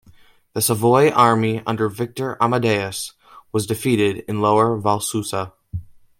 [0.53, 3.13] The Savoy army under Victor Amadeus
[3.51, 5.53] was defeated in Lower Valsusa.